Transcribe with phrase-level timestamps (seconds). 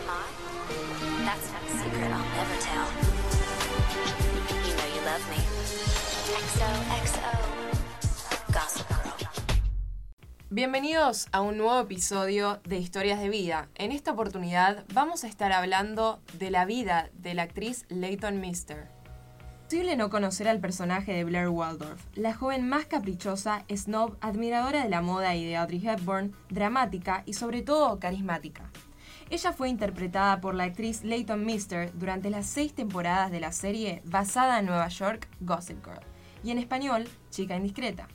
[0.00, 1.24] am I?
[1.24, 2.86] That's not a secret I'll never tell.
[4.66, 5.40] You know you love me.
[6.46, 7.32] XOXO.
[8.52, 9.00] Gossip Girl.
[10.50, 13.68] Bienvenidos a un nuevo episodio de Historias de Vida.
[13.76, 18.88] En esta oportunidad vamos a estar hablando de la vida de la actriz Leighton Mister.
[19.62, 24.88] Imposible no conocer al personaje de Blair Waldorf, la joven más caprichosa, snob, admiradora de
[24.88, 28.68] la moda y de Audrey Hepburn, dramática y sobre todo carismática.
[29.30, 34.02] Ella fue interpretada por la actriz Leighton Mister durante las seis temporadas de la serie
[34.04, 36.00] basada en Nueva York, Gossip Girl,
[36.42, 38.08] y en español, Chica Indiscreta.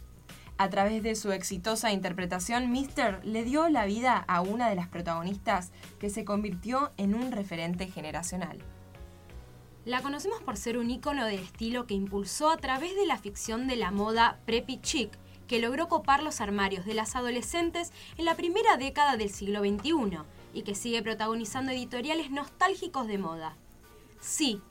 [0.57, 4.89] A través de su exitosa interpretación, Mister le dio la vida a una de las
[4.89, 8.57] protagonistas que se convirtió en un referente generacional.
[9.85, 13.67] La conocemos por ser un ícono de estilo que impulsó a través de la ficción
[13.67, 18.35] de la moda preppy chic, que logró copar los armarios de las adolescentes en la
[18.35, 23.55] primera década del siglo XXI y que sigue protagonizando editoriales nostálgicos de moda.
[24.19, 24.61] Sí,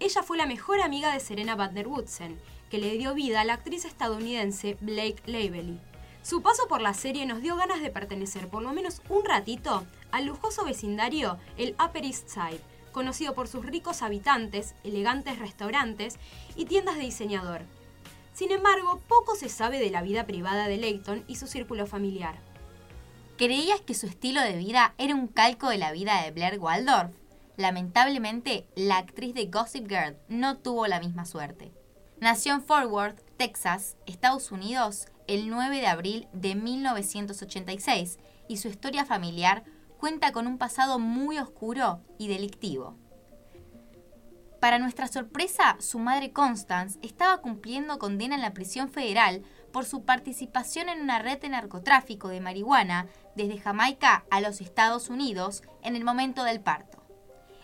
[0.00, 3.54] ella fue la mejor amiga de Serena Butler Woodson, que le dio vida a la
[3.54, 5.80] actriz estadounidense Blake Lively.
[6.22, 9.86] Su paso por la serie nos dio ganas de pertenecer por lo menos un ratito
[10.10, 12.60] al lujoso vecindario el Upper East Side,
[12.92, 16.18] conocido por sus ricos habitantes, elegantes restaurantes
[16.56, 17.62] y tiendas de diseñador.
[18.34, 22.40] Sin embargo, poco se sabe de la vida privada de Leighton y su círculo familiar.
[23.38, 27.14] ¿Creías que su estilo de vida era un calco de la vida de Blair Waldorf?
[27.56, 31.72] Lamentablemente, la actriz de Gossip Girl no tuvo la misma suerte.
[32.20, 38.66] Nació en Fort Worth, Texas, Estados Unidos, el 9 de abril de 1986 y su
[38.66, 39.62] historia familiar
[39.98, 42.96] cuenta con un pasado muy oscuro y delictivo.
[44.60, 50.04] Para nuestra sorpresa, su madre Constance estaba cumpliendo condena en la prisión federal por su
[50.04, 55.96] participación en una red de narcotráfico de marihuana desde Jamaica a los Estados Unidos en
[55.96, 57.02] el momento del parto.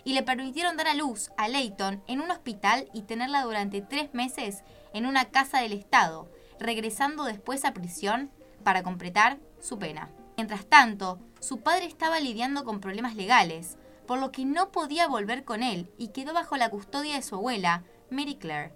[0.05, 4.12] Y le permitieron dar a luz a Leighton en un hospital y tenerla durante tres
[4.12, 6.30] meses en una casa del Estado,
[6.61, 8.30] regresando después a prisión
[8.62, 10.11] para completar su pena.
[10.36, 15.45] Mientras tanto, su padre estaba lidiando con problemas legales, por lo que no podía volver
[15.45, 18.74] con él y quedó bajo la custodia de su abuela, Mary Claire,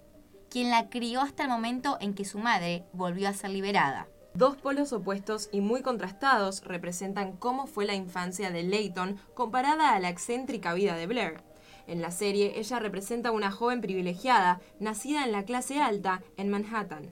[0.49, 4.07] quien la crió hasta el momento en que su madre volvió a ser liberada.
[4.33, 9.99] Dos polos opuestos y muy contrastados representan cómo fue la infancia de Leighton comparada a
[9.99, 11.41] la excéntrica vida de Blair.
[11.87, 16.49] En la serie, ella representa a una joven privilegiada, nacida en la clase alta en
[16.49, 17.09] Manhattan.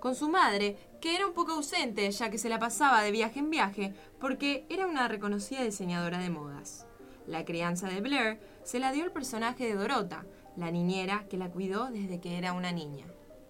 [0.00, 3.38] Con su madre, que era un poco ausente ya que se la pasaba de viaje
[3.38, 6.86] en viaje porque era una reconocida diseñadora de modas.
[7.28, 10.26] La crianza de Blair se la dio el personaje de Dorota,
[10.56, 13.06] la niñera que la cuidó desde que era una niña.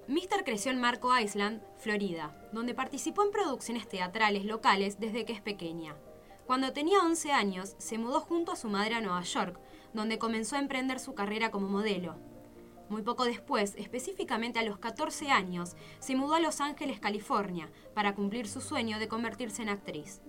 [0.09, 5.41] Mister creció en Marco Island, Florida, donde participó en producciones teatrales locales desde que es
[5.41, 5.97] pequeña.
[6.47, 9.61] Cuando tenía 11 años, se mudó junto a su madre a Nueva York,
[9.95, 12.17] donde comenzó a emprender su carrera como modelo.
[12.89, 18.15] Muy poco después, específicamente a los 14 años, se mudó a Los Ángeles, California, para
[18.15, 20.21] cumplir su sueño de convertirse en actriz.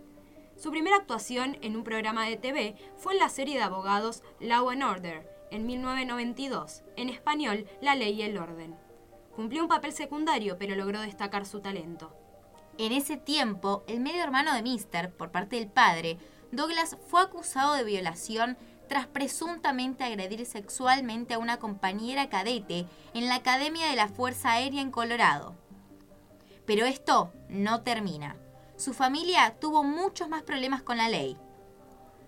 [0.56, 4.70] Su primera actuación en un programa de TV fue en la serie de abogados Law
[4.70, 8.76] and Order, en 1992, en español La Ley y el Orden.
[9.36, 12.16] Cumplió un papel secundario, pero logró destacar su talento.
[12.80, 16.18] En ese tiempo, el medio hermano de Mister, por parte del padre,
[16.52, 23.36] Douglas fue acusado de violación tras presuntamente agredir sexualmente a una compañera cadete en la
[23.36, 25.56] Academia de la Fuerza Aérea en Colorado.
[26.66, 28.38] Pero esto no termina.
[28.76, 31.38] Su familia tuvo muchos más problemas con la ley.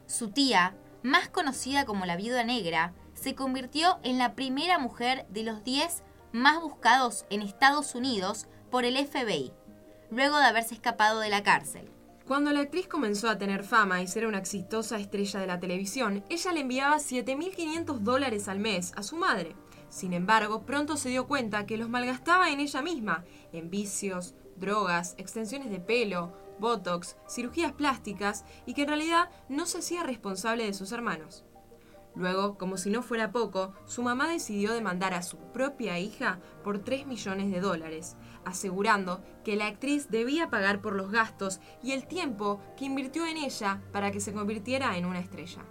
[0.06, 5.44] Su tía, más conocida como la viuda negra, se convirtió en la primera mujer de
[5.44, 9.52] los 10 más buscados en Estados Unidos por el FBI,
[10.12, 11.90] luego de haberse escapado de la cárcel.
[12.28, 16.24] Cuando la actriz comenzó a tener fama y ser una exitosa estrella de la televisión,
[16.30, 19.56] ella le enviaba 7.500 dólares al mes a su madre.
[19.90, 25.14] Sin embargo, pronto se dio cuenta que los malgastaba en ella misma, en vicios, drogas,
[25.18, 30.74] extensiones de pelo, botox, cirugías plásticas y que en realidad no se hacía responsable de
[30.74, 31.46] sus hermanos.
[32.16, 36.80] Luego, como si no fuera poco, su mamá decidió demandar a su propia hija por
[36.80, 38.16] 3 millones de dólares,
[38.46, 43.38] asegurando que la actriz debía pagar por los gastos y el tiempo que invirtió en
[43.38, 45.66] ella para que se convirtiera en una estrella.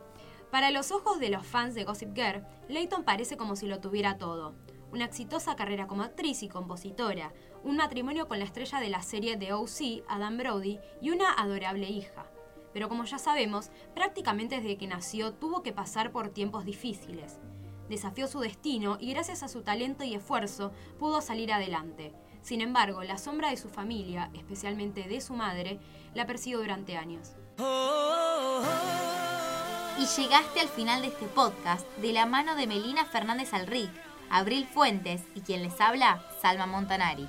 [0.50, 4.18] Para los ojos de los fans de Gossip Girl, Leighton parece como si lo tuviera
[4.18, 4.54] todo.
[4.92, 7.32] Una exitosa carrera como actriz y compositora,
[7.64, 11.88] un matrimonio con la estrella de la serie de OC, Adam Brody, y una adorable
[11.88, 12.26] hija
[12.74, 17.38] pero como ya sabemos, prácticamente desde que nació tuvo que pasar por tiempos difíciles.
[17.88, 22.12] Desafió su destino y gracias a su talento y esfuerzo pudo salir adelante.
[22.42, 25.78] Sin embargo, la sombra de su familia, especialmente de su madre,
[26.14, 27.36] la persiguió durante años.
[29.98, 33.90] Y llegaste al final de este podcast de la mano de Melina Fernández Alric,
[34.30, 37.28] Abril Fuentes y quien les habla, Salma Montanari.